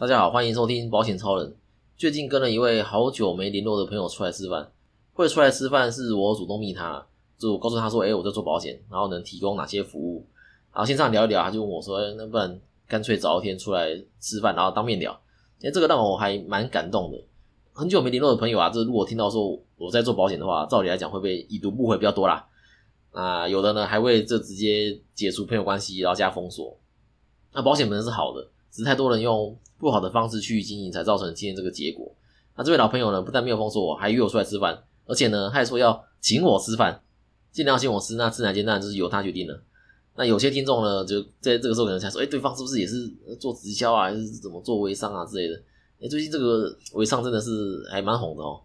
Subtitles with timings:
[0.00, 1.54] 大家好，欢迎收听保险超人。
[1.98, 4.66] 最近跟了一位好久没联络的朋友出来吃饭，
[5.12, 7.06] 会出来吃饭是我主动密他，
[7.36, 10.26] 就我告诉他说，哎，我在做保险，然后能提供哪些服务。
[10.72, 12.58] 然后线上聊一聊，他就问我说，那不然
[12.88, 15.12] 干脆找一天出来吃饭，然后当面聊。
[15.60, 17.22] 哎，这个让我还蛮感动的。
[17.74, 22.48] 很久没联络的朋友啊，这如果听到说我在做保险的话，照理来讲会被已读不回比较多啦。
[23.12, 26.74] 啊，有的呢还会这直接解除朋友关系，然后加封锁。
[27.52, 29.56] 那保险本身是好的，只是太多人用。
[29.80, 32.06] 不好的方式去经营，才造成今天这个结果。
[32.54, 37.00] 那这位老朋友呢，不但没有封锁我，还约我出来吃饭，而且呢，还说要请我吃饭，
[37.50, 38.16] 尽量请我吃。
[38.16, 39.58] 那自然间当然就是由他决定了。
[40.16, 45.58] 那有些听众呢，就在这个时候可能才说，哎，对方是不是也是做直销啊，还是怎么做微商啊之类的？
[46.02, 48.60] 哎，最近这个微商真的是还蛮红的哦。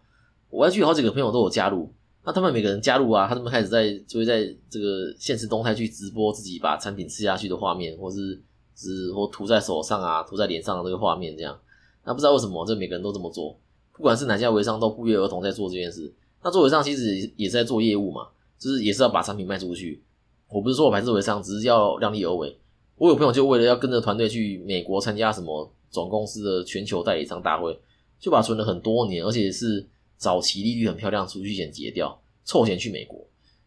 [0.50, 1.90] 我要去好几个朋友都有加入，
[2.26, 8.44] 那他们每个人加入啊，他们开始在就会在这个现实动态去直播自己把产品吃下去的画面，或是。
[8.76, 11.58] 是或涂在手上啊，涂在脸上的这个画面这样，
[12.04, 13.58] 那不知道为什么这每个人都这么做，
[13.94, 16.14] 不管是哪家微商都不约而同在做这件事。
[16.44, 18.28] 那做微商其实也是在做业务嘛，
[18.60, 20.04] 就是也是要把产品卖出去。
[20.48, 22.56] 我不是说我排斥微商，只是要量力而为。
[22.98, 27.78] 我有朋友就为了要跟着团队去美国参加什么总公司的全球代理商大会，
[28.20, 29.86] 就把存了很多年，而且是
[30.18, 33.26] 早期利率很漂亮储蓄险结掉，凑钱去美国。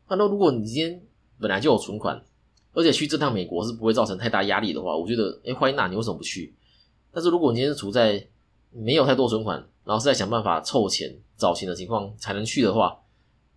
[0.09, 1.03] 那如果你今天
[1.39, 2.23] 本来就有存款，
[2.79, 6.55] 而且去这趟美国是不会造成太大压力的话，我觉得，哎，欢迎娜，你为什么不去？
[7.11, 8.25] 但是如果你今天是处在
[8.71, 12.97] 没有太多存款，然后是在想办法凑钱找钱的情况才能去的话，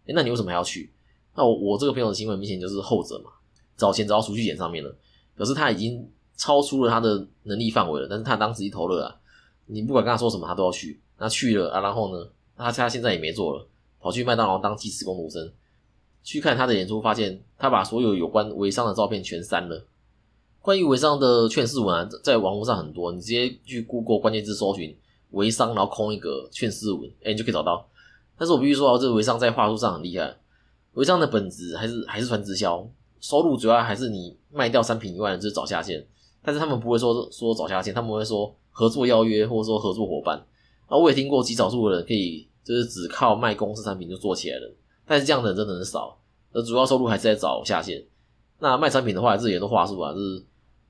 [0.07, 0.91] 哎，那你为什么还要去？
[1.35, 3.29] 那我我这个朋友的行为明显就是后者嘛，
[3.77, 4.91] 找钱找到储蓄险上面了，
[5.35, 9.15] 表示他已经超出了他的能力范围了，但是他当时一投了啊，
[9.67, 13.67] 你不管跟他说什么，他都要去，那去了啊，然后呢，他他现在也没做了，
[13.99, 15.53] 跑去麦当劳当计时工读生。
[16.23, 19.85] 去看他的演出，发现他把所有有关微商的照片全删了。
[20.61, 24.95] 关于微商的劝世文啊，在网络上很多，你直接去 Google 关键字搜寻
[25.31, 27.87] “微商”，然后空一个劝世文，哎，你就可以找到。
[28.37, 30.35] 但是我必须说啊，这个微商在话术上很厉害。
[30.93, 32.87] 微商的本质还是还是传直销，
[33.19, 36.05] 收入主要还是你卖掉商品以外，就是找下线。
[36.43, 40.37] 但是他们不会说说找下线，他们会说合作邀约，或者说合作伙伴。
[40.87, 44.71] 啊，我也听过极少数的人可以就是只靠卖公司产品就做起来了。
[45.07, 46.17] 但是这样的人真的很少，
[46.53, 48.03] 而主要收入还是在找下线。
[48.59, 50.43] 那卖产品的话，这也都话术啊，就是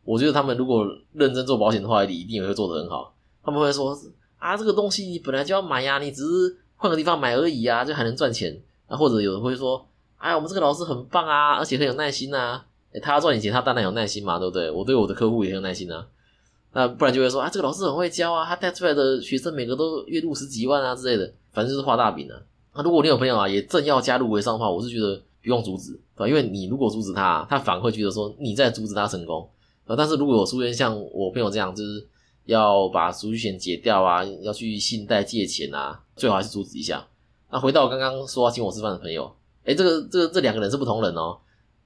[0.03, 3.13] 我觉得他们如果认真做保险的话，一定也会做得很好。
[3.43, 3.97] 他们会说
[4.39, 8.59] 啊，这个东西你本来就要买呀，你只是换个地方买而已啊，就还能赚钱。
[8.87, 12.65] 啊，或者有人会说，哎，我们这个老师很棒啊，而且很有耐心啊。
[13.01, 14.69] 他赚你钱，他当然有耐心嘛，对不对？
[14.69, 16.05] 我对我的客户也很有耐心啊。
[16.73, 22.35] 那不然就会说啊，这个老师很会教啊，他带出来的学生每个都月入十几万啊之类的，反正就是画大饼啊。
[22.75, 26.27] 那如果你有朋友啊，也正要加入微商的话，我是觉得不用阻止，对吧？
[26.27, 29.47] 因为你如果阻止他，他反而会觉得说你在阻止他成功。
[29.85, 32.07] 啊，但是如果有出现像我朋友这样，就是
[32.45, 37.05] 要把储蓄险解掉啊，要去信贷借钱啊，最好还是阻止一下。
[37.49, 39.29] 那回到刚刚说要请我吃饭的朋友，
[39.65, 41.37] 哎，这个这个这两个人是不同人哦。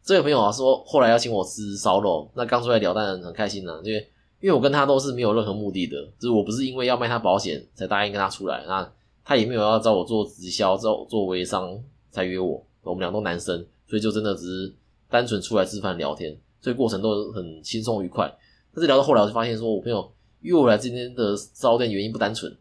[0.04, 4.00] 这位朋友啊说后来要请我吃烧肉，那刚出来聊当然很开心呢，因为
[4.42, 8.92] 因为我跟他都是没有任何目的的，就是我不是因为要卖他保险才答应跟他出来那。
[9.28, 11.76] 他也没有要找我做直销、找做微商
[12.12, 14.73] 才约我，我们俩都男生，所以就真的只是
[15.09, 18.34] 单纯出来吃饭聊天，所以过程都很轻松愉快。
[18.73, 22.56] 但是聊到后来，我就发现说，我朋友约我来今天的烧肉店原因不单纯。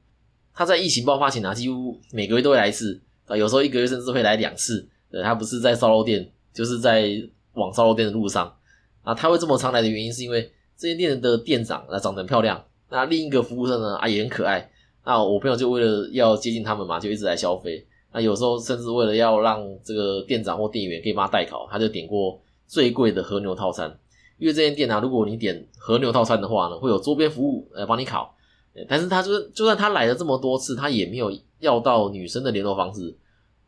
[0.55, 4.89] 他在疫情爆发前啊，几乎每个月都会来一次啊，有时候一个月甚至会来两次。
[5.11, 7.09] 呃，他不是在烧肉店，就是在
[7.53, 8.57] 往烧肉店的路上
[9.03, 9.15] 啊。
[9.15, 14.71] 他会这么常来的原因，是因为这间店的店长啊长得很漂亮，那另一个服务生呢啊也很可爱。
[15.05, 17.87] 那我朋友就为了要接近他们嘛，就一直来消费。
[18.15, 23.99] 那有时候甚至为了要让这个店长或店员可以帮他代考，他就点过最贵的和牛套餐。
[24.39, 28.33] 因为这间店啊，如果你点和牛套餐的话呢，会有周边服务来帮你烤。
[28.89, 33.17] 但是他就是就算他来了这么多次，他也没有要到女生的联络方式，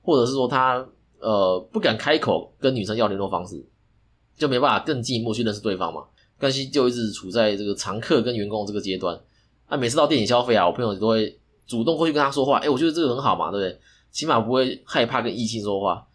[0.02, 0.84] 或者是说他
[1.20, 3.64] 呃不敢开口跟女生要联络方式，
[4.36, 6.04] 就没办法更进一步去认识对方嘛。
[6.38, 9.18] 关系就一直处在这个常客跟员工这个阶段。
[9.68, 12.58] 那每次到店里消费啊，我朋友都会主动过去跟他说话。
[12.58, 13.80] 哎，我觉得这个很好嘛，对不对？
[14.16, 16.06] 起码不会害怕跟异性说话。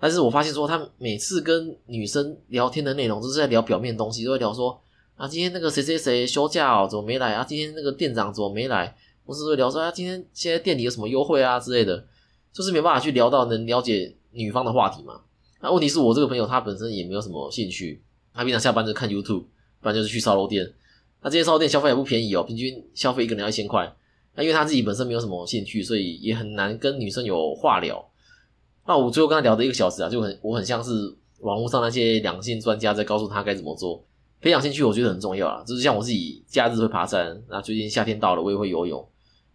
[0.00, 4.76] 但是我发现说，他每次跟女生聊天的内容都是在聊表面东西，都会聊说
[5.14, 7.44] 啊，今天那个谁谁谁休假哦，怎么没来啊？
[7.44, 8.96] 今天那个店长怎么没来？
[9.24, 12.04] 或是会聊说啊，今天现在店里有什么优惠啊之类的，
[12.52, 15.20] 就是没办法去聊到能了解女方的话题嘛。
[15.60, 18.02] 那问题是我这个朋友他本身也没有什么兴趣，
[18.34, 19.44] 他平常下班就看 YouTube，
[19.80, 20.74] 不然就是去烧肉店。
[21.22, 23.94] 那这些烧肉店消费也不便宜哦，平均消费一个人要一千块。
[24.34, 28.04] 那因为他自己本身没有什么兴趣，所以也很难跟女生有话聊。
[28.86, 34.04] 那我最后跟他聊的一个小时啊，就很我很像是网络上那些两性专家在告诉他该怎么做，
[34.40, 39.06] 培养兴趣我觉得很重要啊，就是像我自己假日会爬山，那最近夏天到了我也会游泳，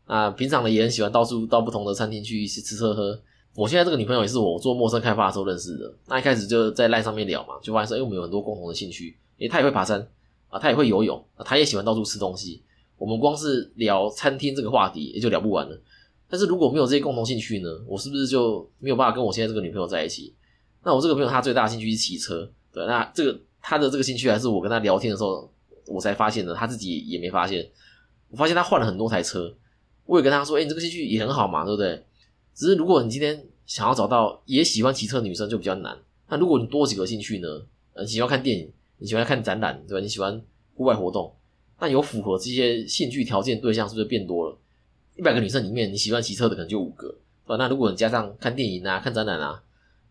[0.07, 3.21] 那平常呢也很喜欢到处到不同的餐厅去吃吃喝喝。
[3.55, 10.07] 我现在这个女朋友也是我做陌生开发的时候认识的，那一开始就在赖上面聊嘛，就发现说，哎，我们有很多共同的兴趣，哎，她也会爬山
[10.47, 12.63] 啊，她也会游泳啊，她也喜欢到处吃东西。
[12.99, 15.81] 我们光是聊餐厅这个话题也就聊不完了。
[16.27, 20.35] 但是如果没有这些共同兴趣呢，我是不是就没有办法跟我现在这个女朋友在一起？
[20.83, 25.51] 那我这个朋友他最大的兴趣是骑车，对，那这个他的这个兴趣还是我跟他聊天的时候
[25.87, 27.67] 我才发现的，他自己也没发现。
[28.29, 29.51] 我发现他换了很多台车，
[30.05, 32.05] 我也跟他说，哎，你这个兴趣也很好嘛，对不对？
[32.53, 35.97] 只是如果你今天想要找到也喜欢骑车的女生就比较难。
[36.27, 37.47] 那如果你多几个兴趣呢？
[37.93, 39.99] 呃，喜欢看电影，你喜欢看展览，对吧？
[39.99, 40.39] 你喜欢
[40.75, 41.33] 户外活动，
[41.79, 44.57] 那有符合这些兴趣条件对象是不是变多了？
[45.15, 47.07] 一百个女生里面，你喜欢骑车的可能就五个，
[47.45, 47.55] 对吧？
[47.57, 49.61] 那如果你加上看电影啊、看展览啊，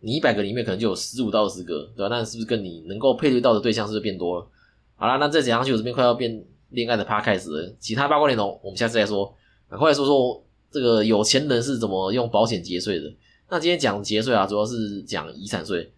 [0.01, 2.15] 你一百个里面可能就有十五到二十个，对吧？
[2.15, 4.47] 那是不是跟你能够配对到的对象是不是变多了？
[4.97, 7.75] 好了，那再讲下去，我这边快要变恋爱的趴开始了。
[7.79, 9.35] 其他八卦内容我们下次再说。
[9.69, 10.43] 赶快来说说。
[10.71, 13.11] 这个有钱人是怎么用保险节税的？
[13.49, 15.91] 那今天讲节税啊，主要是讲遗产税。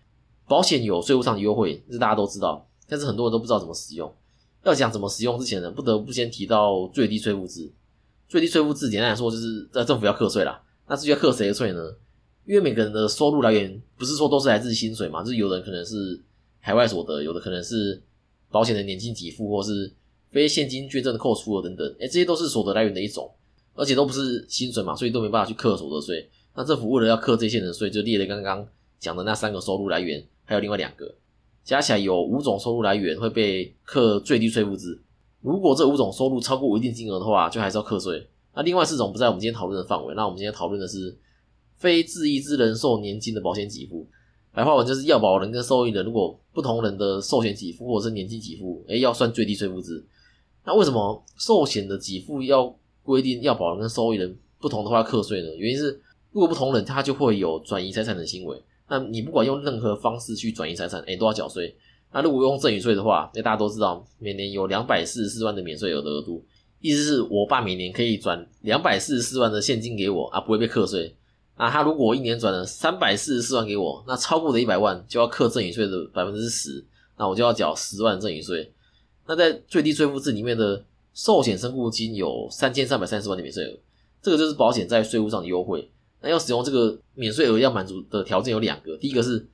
[0.47, 4.09] 保险有税务上的优惠，这大家都知道，但是很多人都不知道怎么使用。
[4.65, 7.71] 要讲怎么使用之前呢，不得不先提到最低税负制。
[8.29, 10.63] 最低税负制简单来说，就是在政府要课税啦。
[10.89, 11.81] 那至于要课谁的税呢？
[12.47, 16.21] 因为每个人的收入来源不是说都是来自薪水嘛，就是有人可能是
[16.59, 18.03] 海外所得，有的可能是
[18.51, 19.93] 保险的年金给付，或是
[20.31, 21.89] 非现金捐赠的扣除额等等。
[22.01, 23.31] 哎，这些都是所得来源的一种。
[23.73, 26.29] 而且都不是薪水嘛，所以都没办法去课所得税。
[26.55, 28.67] 那政府为了要课这些人税，就列了刚刚
[28.99, 31.15] 讲的那三个收入来源，还有另外两个，
[31.65, 35.01] 加起来有五种收入来源会被课最低税负制。
[35.41, 38.27] 如果这五种收入超过一定金额的话，就还是要课税。
[38.55, 40.15] 那另外四种不在我们今天讨论的范围。
[40.15, 41.17] 那我们今天讨论的是
[41.77, 44.07] 非自益之人寿年金的保险给付。
[44.53, 50.05] 白话文就是要保人跟受益人如果不同人的寿险给付或者是年金给付，哎，要算最低税负制。
[50.65, 52.75] 那为什么寿险的给付要？
[53.03, 55.49] 规定要保人跟受益人不同的话课税呢？
[55.57, 56.01] 原因是
[56.33, 58.63] 如果不同人，他就会有转移财产的行为。
[58.91, 61.75] 那你不管用任何方式去转移财产，哎，都要缴税。
[62.13, 66.45] 那如果用赠与税的话，那大家都知道，每年有两百四十四万的免税额的额度，
[66.81, 71.17] 意思是我爸每年可以转两百四十四万的现金给我啊，不会被课税。
[71.57, 76.85] 那他如果一年转了三百四十四万给我，那超过的一百万就要课赠与税的百分之十，
[77.17, 78.73] 那我就要缴十万赠与税。
[79.27, 80.85] 那在最低税负制里面的。
[81.13, 83.77] 寿险身故金有三千三百三十万的免税额，
[84.23, 85.91] 这个就是保险在税务上的优惠。
[86.21, 89.47] 那要使用这个免税额要满足的条件有两个，第一个是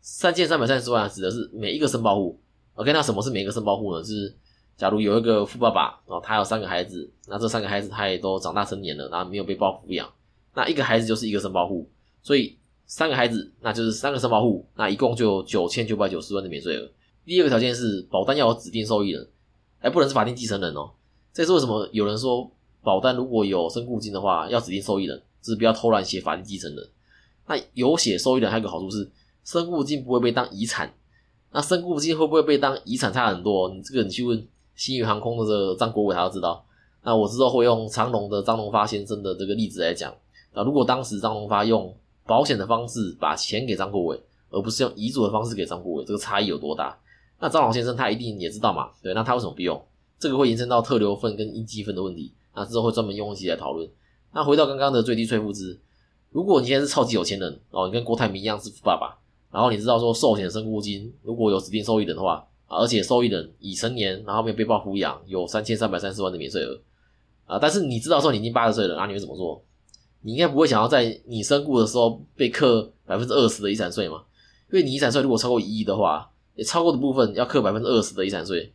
[0.00, 2.38] 三千三百三十万指的是每一个申报户。
[2.74, 4.02] OK，那什么是每一个申报户呢？
[4.02, 4.34] 就是
[4.76, 10.08] 假如有一个富爸爸，然后他有三个孩子，那这三个孩子他也都长大成年了，然后没有被报抚养，
[10.54, 11.88] 那一个孩子就是一个申报户，
[12.22, 12.56] 所以
[12.86, 16.88] 三个孩子那就是三个申报户，那一共就有九千九百九十万的免税额。
[17.24, 19.28] 第二个条件是保单要有指定受益人。
[19.80, 20.90] 还不能是法定继承人哦，
[21.32, 21.88] 这是为什么？
[21.92, 22.50] 有人说
[22.82, 26.88] 保单如果有身故金的话，要指定受益人，是不要偷懒写法定继承人。
[27.46, 29.10] 那有写受益人还有个好处是，
[29.44, 30.92] 身故金不会被当遗产。
[31.50, 33.70] 那身故金会不会被当遗产差很多？
[33.70, 34.46] 你这个你去问
[34.76, 36.64] 新宇航空的这个张国伟，他要知道。
[37.02, 40.14] 那我之后会用长隆的张龙发先生的这个例子来讲。
[40.52, 41.94] 那，如果当时张龙发用
[42.26, 46.98] 保险的方式把钱给张国伟，而不是用遗嘱的方式给张国伟，这个差异有多大？
[47.40, 48.90] 那张老先生他一定也知道嘛？
[49.02, 49.80] 对，那他为什么不用？
[50.18, 53.88] 这个会延伸到特留份跟应积分的问题，那之后会专门用一起来讨论。
[54.32, 55.78] 那回到刚刚的最低税负值，
[56.30, 59.18] 如果你现在是超级有钱人哦，你跟郭台铭一样是富爸爸，
[59.50, 66.78] 然后你知道说寿险身故金如果有指定受益人的话，而且受益人已成年，然后没有被报抚养，有三千三百三十万的免税额
[67.46, 69.62] 啊，但是你知道说你已经八十岁了，那你会怎么做？
[70.22, 74.22] 你应该不会想要在你身故的时候被课百分之二十的遗产税嘛？
[74.72, 76.30] 因为你遗产税如果超过一亿的话。
[76.58, 78.72] 也超过的部分要课百分之二十的遗产税。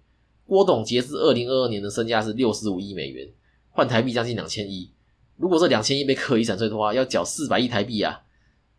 [0.47, 3.29] 郭董截至二零二二年的身价是六十五亿美元，
[3.71, 4.89] 换台币将近两千亿。
[5.37, 8.21] 如果这两千亿被课遗产税的话，要缴四百亿台币啊！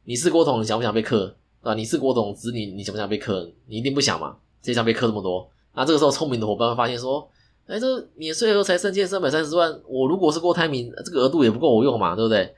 [0.04, 1.36] 你是郭董，你想不想被课？
[1.62, 3.50] 啊，你是郭董子女，你想不想被课？
[3.66, 4.36] 你一定不想嘛？
[4.62, 5.50] 谁想被课这么多？
[5.74, 7.28] 那这个时候聪明的伙伴会发现说：，
[7.66, 12.54] 哎，这免税额才三千三百三十万，我如果是郭台铭，这个额度也不够我用嘛，对不对？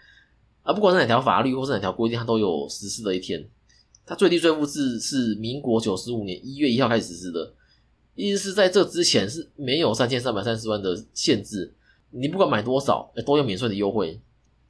[0.63, 3.49] 啊，不管是哪条法律或是哪条规定，它都有实施的一天。
[4.05, 7.53] 它最低税负制是民国九十五年一月一号开始实施的，
[8.15, 11.73] 意思是在这之前是没有三千三百三十万的限制，
[12.11, 14.21] 你不管买多少，都有免税的优惠。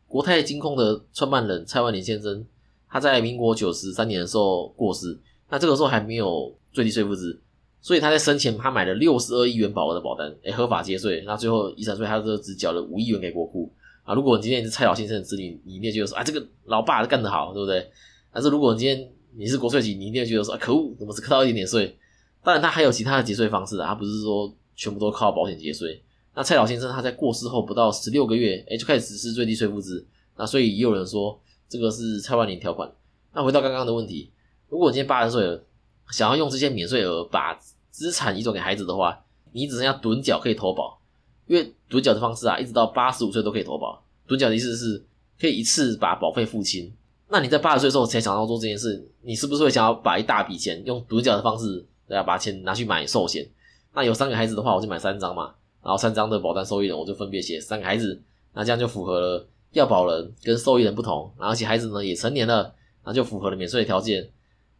[0.09, 2.45] 国泰金控的创办人蔡万林先生，
[2.89, 5.19] 他在民国九十三年的时候过世，
[5.51, 7.39] 那这个时候还没有最低税负制，
[7.81, 13.71] 所以他在生前他买了六十二亿元保额的保单，哎，合法节税，那最后遗产税他就只缴了五亿元给国库
[14.05, 14.15] 啊。
[14.15, 17.91] 如果你今天是蔡老先生的子女，你一定觉得说啊，这个老爸干得好，对不对？
[18.33, 21.97] 但是如果你今天你是国税局，你一定觉得说啊，可恶，怎么只扣到一点点税？
[22.45, 26.01] 当然，他还有其他的节税方式啊，他不是说全部都靠保险节税。
[26.37, 30.07] 那蔡老先生他在过世后不到十六个月，哎，就开始实施最低税负制。
[30.37, 32.93] 那所以也有人说这个是蔡万年条款。
[33.33, 34.31] 那回到刚刚的问题，
[34.69, 35.65] 如果你今天八十岁了，
[36.11, 37.59] 想要用这些免税额把
[37.91, 39.19] 资产遗转给孩子的话，
[39.53, 41.01] 你只剩下趸缴可以投保，
[41.47, 44.05] 因为趸缴的方式啊，一直到八十五岁都可以投保。
[44.29, 45.03] 趸缴的意思是
[45.41, 46.93] 可以一次把保费付清。
[47.29, 52.23] 那你在八十岁的时候才想到做这件事，你是不是会想要把一大笔钱用趸缴的方式，对吧？
[52.23, 53.49] 把钱拿去买寿险？
[53.95, 55.55] 那有三个孩子的话，我就买三张嘛。
[55.87, 58.21] 然后三张的保单受益人，我就分别写三个孩子，
[58.55, 62.75] 那这样就符合了要保人跟受益人不同，然后而且孩子呢也成年了，
[63.05, 64.29] 那就符合了免税的条件。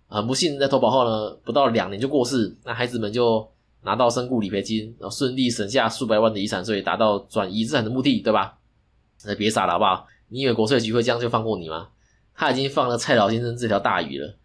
[0.09, 3.49] 很不幸在投保后呢，不到两年就过世，那孩子们就
[3.83, 8.59] 拿到身故理赔金，然后顺利省下数百万的遗产税，达到转移资产的目的，对吧？
[9.25, 10.09] 那别傻了好不好？
[10.29, 11.87] 你以为国税局会这样就放过你吗？
[12.35, 14.37] 他已经放了蔡老先生这条大鱼了。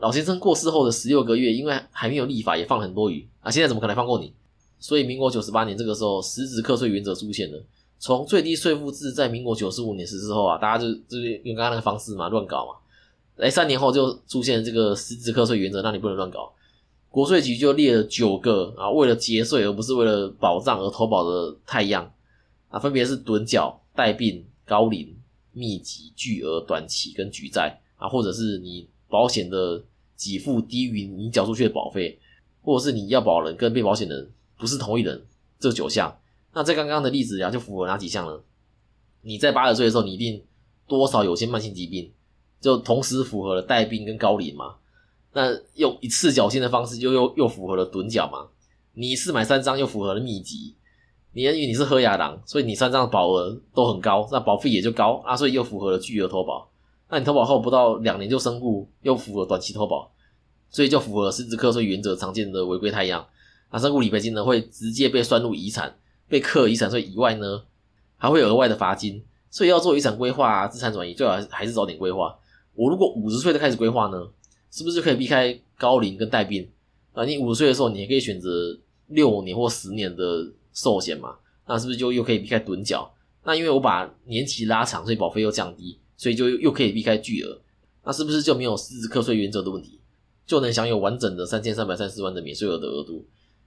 [0.00, 4.32] 老先生过世后的十六个月，因为还没有立法，也放很多鱼啊，现在怎么可能放过你？
[4.78, 7.62] 所以，民国九十八年这个时候，实质课税原则出现了。
[7.98, 12.72] 从最低税负制在民国九十五年实施后啊，大家就就是用刚刚那个方式嘛，乱搞嘛。
[13.42, 16.52] 哎，三年后就出现这个实质课税原则，那你不能乱搞。
[17.08, 22.12] 国税局就列了九个啊，为了节税而不是为了保障而投保的太阳
[22.68, 25.16] 啊，分别是趸缴、带病、高龄、
[25.52, 29.82] 密集、巨额、短期跟举债啊，或者是你保险的
[30.18, 32.18] 给付低于你缴出去的保费，
[32.62, 34.30] 或者是你要保人跟被保险人。
[34.58, 35.26] 不是同一人，
[35.58, 36.18] 这九项。
[36.52, 38.40] 那在刚刚的例子呀，就符合哪几项呢？
[39.22, 40.42] 你在八十岁的时候，你一定
[40.86, 42.12] 多少有些慢性疾病，
[42.60, 44.76] 就同时符合了带病跟高龄嘛。
[45.32, 48.46] 那用一次缴清的方式，就又又符合了趸缴嘛。
[48.92, 50.76] 你一次买三张，又符合了密集。
[51.32, 56.70] 你因为你是喝牙党，所以你三张的保额都很高，那保费也就高啊，所以又符合了巨额投保。
[57.08, 60.12] 那你投保后不到两年就身故，又符合短期投保，
[60.70, 63.26] 所以就符合实质课税原则常见的违规太阳。
[63.74, 65.92] 那身故理赔金呢，会直接被算入遗产，
[66.28, 67.64] 被课遗产税以外呢，
[68.16, 69.20] 还会有额外的罚金。
[69.50, 72.38] 所以要做遗产规划、资产转移，最好还是早点规划。
[72.74, 74.28] 我如果五十岁就开始规划呢，
[74.70, 76.70] 是不是就可以避开高龄跟带病？
[77.14, 78.78] 啊，你五十岁的时候，你也可以选择
[79.08, 81.34] 六年或十年的寿险嘛？
[81.66, 83.12] 那是不是就又可以避开趸缴？
[83.42, 87.60] 那因为我把年期拉长，所以保费又降低，所以就又可以避开巨额。
[88.04, 89.98] 那是不是就没有实质课税原则的问题，
[90.46, 93.24] 就能享有完整的三千三百三十万的免税额的额度？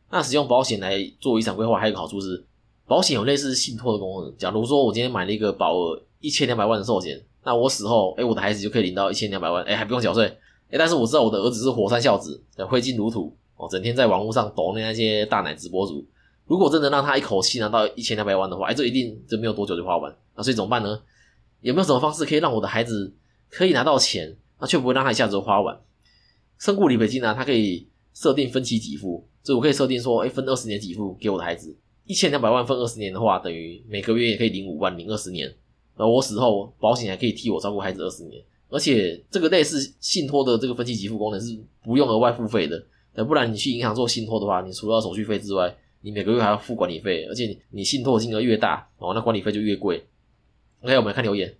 [0.09, 2.43] 那使用保险来做遗产规划，还有一个好处是，
[2.85, 4.33] 保险有类似信托的功能。
[4.37, 10.25] 假如说我今天买了一个保额一千两百万的寿险，那我死后，哎，我的孩子就可以领到一千两百万，哎，还不用缴税，
[10.69, 16.05] 哎，但是我知道我的儿子是火山孝子，挥金如土哦，整天在网络上抖那那些大奶直播主，
[16.45, 21.01] 如果真的让他一口气拿到一千两百万的话，哎，这一定就没有多久就花完，那所以怎么办呢？
[21.61, 23.13] 有没有什么方式可以让我的孩子
[23.49, 25.77] 可以拿到钱，那却不会让他一下子花完？
[26.59, 29.27] 身故理赔金呢，它可以设定分期给付。
[29.47, 31.73] 所以我可以设定说，哎，分二十年给付给我的孩子，
[32.05, 35.49] 一千两百万分二十年的话，等于每个月也可以领五万，领二十年。
[35.95, 38.43] 而我死后，保险还可以替我照顾孩子二十年。
[38.67, 42.85] 而且这个类似信托的这个分期给付功能是不用额外付费的。
[43.15, 50.03] 那不然你去银行做信托的话，你除了手续费之外，你每个月还要付管理费，而且你信托金额越大，哦，那管理费就越贵。
[50.81, 51.55] OK，我们来看留言。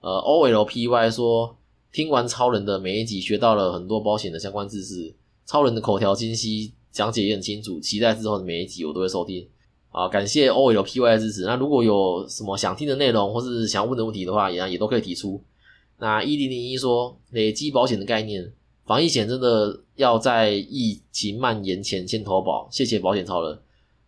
[0.00, 1.54] 呃，OLPY 说，
[1.92, 5.14] 听完超人的每一集，学到了很多保险的相关知识。
[5.44, 6.72] 超人的口条清晰。
[6.90, 9.46] 讲解也很清楚，期待之后的每一集我都会收听。
[9.90, 11.42] 啊，感谢 O L P Y 的支持。
[11.44, 15.42] 那如果有什么想听的内容，或是想问的问题的话，也也都可以提出。
[15.98, 18.52] 那一零零一说，累积保险的概念，
[18.84, 22.68] 防疫险真的要在疫情蔓延前先投保。
[22.70, 23.58] 谢谢保险超人。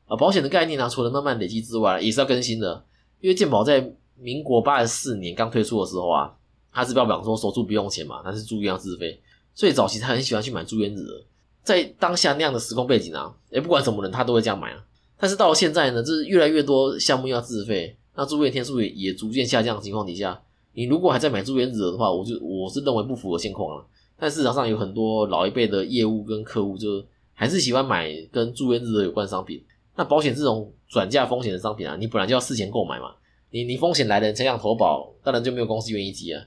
[0.07, 2.85] 啊，保险的概念呢，除了慢慢累积之外，也是要更新的。
[3.21, 6.33] 因为健保在民国八十四年刚推出的时候啊，
[6.73, 9.21] 它是标榜说手术不用钱嘛，但是住院要自费，
[9.53, 11.25] 所以早期他很喜欢去买住院日额。
[11.63, 14.85] 在当下那样的时空背景啊，也不管什么人，他都会这样买啊。
[15.19, 20.43] 但是到了现在呢，就是越来越多项目要自费，那住院天数也也逐渐下降的情况底下，
[20.75, 23.87] 你如果还在买住院日的话，我就我是认为不符合现况了。
[24.19, 27.05] 但市场上有很多老一辈的业务跟客户，就
[27.35, 29.65] 还是喜欢买跟住院日有关商品。
[29.95, 33.13] 那保险这种转嫁风险的商品啊，你本来就要事前购买嘛。
[33.51, 36.45] 你你风险来了才想投保，当然就没有公司愿意接啊。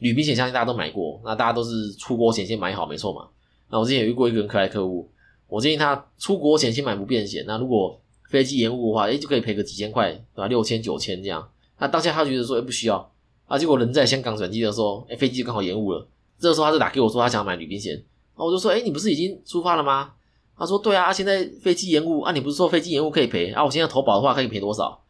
[0.00, 3.28] 旅行险相信大家都买过，那大家都是出国前先买好，没错嘛。
[3.74, 5.10] 那我之前有遇过一个很可爱客户，
[5.48, 7.44] 我建议他出国前先买不便险。
[7.44, 8.00] 那如果
[8.30, 10.46] 飞机延误的话，哎，就可以赔个几千块，对吧？
[10.46, 11.44] 六千九千这样。
[11.80, 13.10] 那当下他觉得说，哎，不需要。
[13.48, 16.06] 啊，结果人在香港转机的时候，哎，飞机刚好延误了。
[16.38, 18.00] 这个时候他就打给我说，他想要买旅行险。
[18.36, 20.12] 啊，我就说，哎，你不是已经出发了吗？
[20.56, 23.64] 他说，对啊，现在飞机延误啊，你不是说飞机延误可以赔啊？
[23.64, 25.02] 我现在投保的话可以赔多少？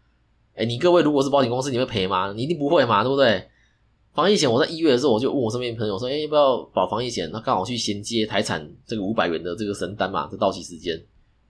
[0.54, 2.32] 哎，你各位如果是保险公司，你会赔吗？
[2.34, 3.46] 你一定不会嘛，对不对？
[4.14, 7.28] 防疫险，我在一月的时候我就问我身边朋友说，哎，要不要保防疫险？
[7.32, 10.96] 那刚好去衔接台产这个五百元的这个神单嘛，这到期时间。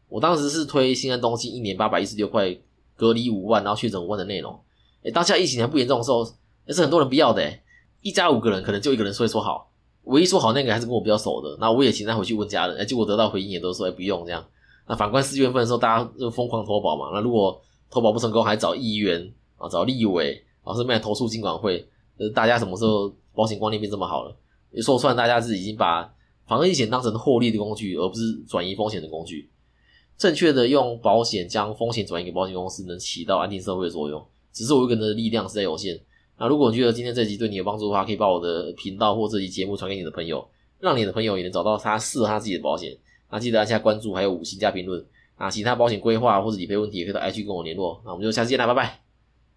[0.08, 2.56] 我当时是推新安东西一年八百一十六块，
[2.96, 4.58] 隔离五万，然后确诊五万的内容。
[5.02, 6.26] 哎，当下疫情还不严重的时候，
[6.66, 7.42] 也是很多人不要的。
[7.42, 7.62] 哎，
[8.00, 9.70] 一家五个人可能就一个人说说好，
[10.04, 11.54] 唯一说好那个还是跟我比较熟的。
[11.60, 14.42] 那我也请他回去问家人，哎，结果得到回应也都说哎不用这样。
[14.88, 17.10] 那反观四月份的时候，大家就疯狂投保嘛。
[17.12, 21.86] 那如果投保不成功，还找议员啊，找立委，然后顺便投诉金管会。
[22.18, 24.36] 呃，大家什么时候保险观念变这么好了？
[24.82, 26.12] 说出来，大家是已经把
[26.46, 29.48] 防疫险当成获利的工具，而不是转移风险的工具。
[30.16, 34.24] 正确的用保险将风险转移给保险公司，能起到安定社会的作用。
[34.52, 35.98] 只是我一个人的力量实在有限。
[36.38, 40.46] 那如果你觉得今天这集对你有帮助的话，可以把我的频道或这集节目传给你的朋友，
[40.78, 42.96] 让你的朋友也能找到他适合他自己的保险。
[43.30, 45.04] 那记得按下关注，还有五星加评论。
[45.38, 48.00] 那其他保险规划或者理赔问题，也可以到 IG 跟我联络。
[48.04, 49.03] 那我们就下次见啦，拜拜。